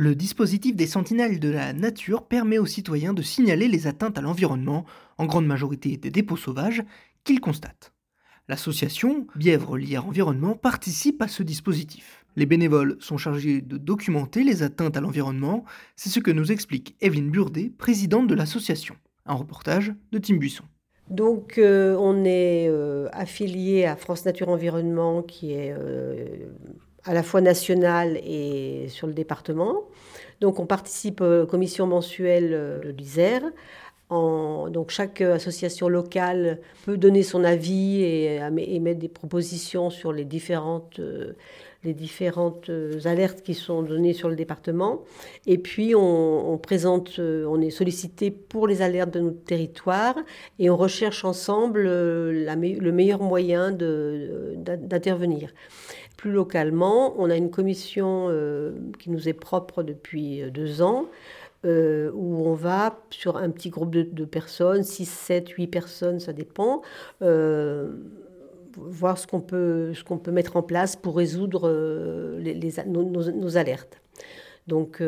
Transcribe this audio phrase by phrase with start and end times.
[0.00, 4.20] Le dispositif des sentinelles de la nature permet aux citoyens de signaler les atteintes à
[4.20, 4.84] l'environnement,
[5.16, 6.84] en grande majorité des dépôts sauvages,
[7.24, 7.92] qu'ils constatent.
[8.46, 12.24] L'association Bièvre Lière Environnement participe à ce dispositif.
[12.36, 15.64] Les bénévoles sont chargés de documenter les atteintes à l'environnement,
[15.96, 18.94] c'est ce que nous explique Evelyne Burdet, présidente de l'association.
[19.26, 20.64] Un reportage de Tim Buisson.
[21.10, 26.24] Donc euh, on est euh, affilié à France Nature Environnement qui est euh,
[27.04, 29.84] à la fois nationale et sur le département.
[30.40, 32.90] Donc on participe aux commissions mensuelles de
[34.10, 40.98] donc chaque association locale peut donner son avis et émettre des propositions sur les différentes,
[41.84, 42.70] les différentes
[43.04, 45.02] alertes qui sont données sur le département.
[45.46, 50.14] Et puis on, présente, on est sollicité pour les alertes de notre territoire
[50.58, 55.50] et on recherche ensemble le meilleur moyen d'intervenir.
[56.18, 61.06] Plus localement, on a une commission euh, qui nous est propre depuis euh, deux ans,
[61.64, 66.32] euh, où on va sur un petit groupe de, personnes, 6, 7, 8 personnes, ça
[66.32, 66.82] dépend,
[67.20, 69.92] voir ce qu'on peut,
[70.22, 71.68] peut mettre en place pour résoudre
[72.38, 74.00] les, nos, alertes.
[74.68, 75.02] Donc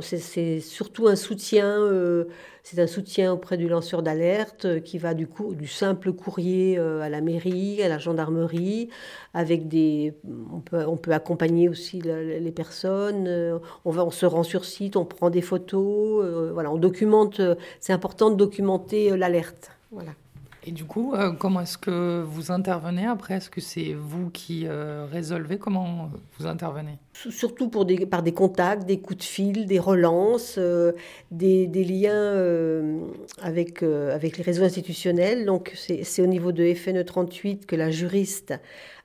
[0.00, 1.76] c'est surtout un soutien
[2.62, 5.26] c'est un soutien auprès du lanceur d'alerte euh, qui va du,
[5.66, 8.90] simple courrier euh, à la mairie, à la gendarmerie,
[9.34, 10.14] avec des,
[10.52, 10.60] on
[10.96, 13.26] peut, accompagner aussi les personnes.
[13.26, 17.40] Euh, on va, on se rend sur site, on prend des photos, voilà, on documente.
[17.80, 19.70] C'est important de documenter l'alerte.
[19.90, 20.12] Voilà.
[20.66, 23.34] Et du coup, euh, comment est-ce que vous intervenez après?
[23.34, 26.98] Est-ce que c'est vous qui euh, résolvez Comment vous intervenez?
[27.14, 30.92] Surtout par des contacts, des coups de fil, des relances, euh,
[31.30, 32.34] des, liens
[33.40, 35.46] avec, les réseaux institutionnels.
[35.46, 38.54] Donc c'est au niveau de FNE 38 que la juriste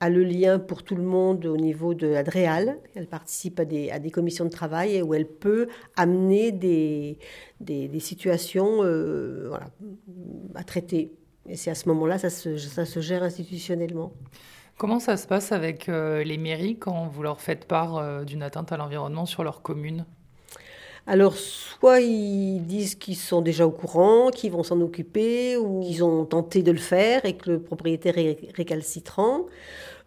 [0.00, 2.78] a le lien pour tout le monde au niveau de l'ADREAL.
[2.94, 7.18] Elle participe à des, commissions de travail où elle peut amener des,
[8.00, 8.82] situations
[10.54, 11.10] à traiter.
[11.48, 14.12] Et c'est à ce moment-là, ça se, ça se gère institutionnellement.
[14.76, 18.42] Comment ça se passe avec euh, les mairies quand vous leur faites part euh, d'une
[18.42, 20.04] atteinte à l'environnement sur leur commune?
[21.08, 26.04] Alors, soit ils disent qu'ils sont déjà au courant, qu'ils vont s'en occuper, ou qu'ils
[26.04, 29.46] ont tenté de le faire et que le propriétaire est récalcitrant.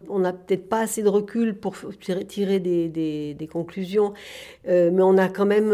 [0.08, 4.14] On n'a peut-être pas assez de recul pour tirer des, des, conclusions,
[4.68, 5.70] euh, mais on a quand même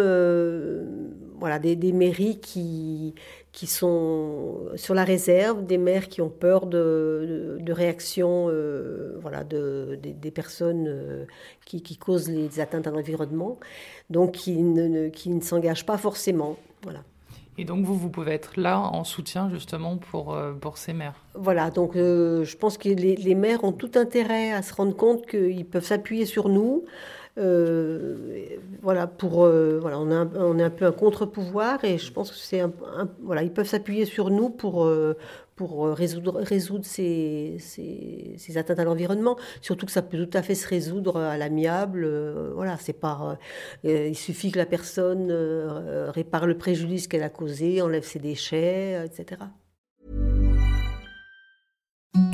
[1.38, 3.14] voilà, des, des, mairies qui,
[3.52, 9.44] qui sont sur la réserve, des maires qui ont peur de, de, réactions euh, voilà,
[9.44, 11.24] de, des personnes euh,
[11.64, 13.58] qui, qui, causent les atteintes à l'environnement,
[14.10, 16.56] donc qui ne, qui ne s'engagent pas forcément.
[16.82, 17.00] Voilà.
[17.60, 21.24] Et donc vous, vous pouvez être là en soutien justement pour, euh, pour ces maires.
[21.34, 25.26] Voilà, donc je pense que les, les, maires ont tout intérêt à se rendre compte
[25.26, 26.84] qu'ils peuvent s'appuyer sur nous.
[27.38, 32.12] Euh, voilà, pour, euh, voilà, on, a on est un peu un contre-pouvoir et je
[32.12, 32.72] pense que c'est un,
[33.22, 35.16] voilà, ils peuvent s'appuyer sur nous pour, euh,
[35.54, 39.36] pour résoudre, résoudre ces, ces, ces atteintes à l'environnement.
[39.60, 42.08] Surtout que ça peut tout à fait se résoudre à l'amiable.
[42.54, 43.36] voilà, c'est par,
[43.84, 45.32] il suffit que la personne
[46.10, 49.42] répare le préjudice qu'elle a causé, enlève ses déchets, etc.